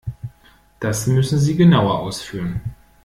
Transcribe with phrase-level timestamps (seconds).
[0.79, 2.59] Das müssen Sie genauer ausführen.